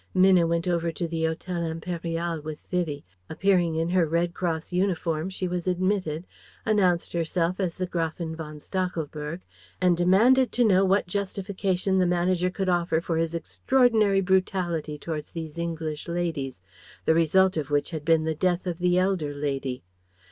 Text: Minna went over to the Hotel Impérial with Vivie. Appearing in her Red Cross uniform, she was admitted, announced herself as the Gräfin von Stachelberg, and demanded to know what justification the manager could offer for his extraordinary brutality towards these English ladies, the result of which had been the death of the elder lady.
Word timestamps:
Minna 0.15 0.47
went 0.47 0.67
over 0.67 0.91
to 0.91 1.07
the 1.07 1.25
Hotel 1.25 1.61
Impérial 1.61 2.43
with 2.43 2.65
Vivie. 2.71 3.05
Appearing 3.29 3.75
in 3.75 3.89
her 3.89 4.07
Red 4.07 4.33
Cross 4.33 4.73
uniform, 4.73 5.29
she 5.29 5.47
was 5.47 5.67
admitted, 5.67 6.25
announced 6.65 7.13
herself 7.13 7.59
as 7.59 7.75
the 7.75 7.85
Gräfin 7.85 8.35
von 8.35 8.59
Stachelberg, 8.59 9.41
and 9.79 9.95
demanded 9.95 10.51
to 10.53 10.63
know 10.65 10.83
what 10.83 11.05
justification 11.05 11.99
the 11.99 12.07
manager 12.07 12.49
could 12.49 12.67
offer 12.67 12.99
for 12.99 13.17
his 13.17 13.35
extraordinary 13.35 14.21
brutality 14.21 14.97
towards 14.97 15.29
these 15.33 15.59
English 15.59 16.07
ladies, 16.07 16.63
the 17.05 17.13
result 17.13 17.55
of 17.55 17.69
which 17.69 17.91
had 17.91 18.03
been 18.03 18.23
the 18.23 18.33
death 18.33 18.65
of 18.65 18.79
the 18.79 18.97
elder 18.97 19.35
lady. 19.35 19.83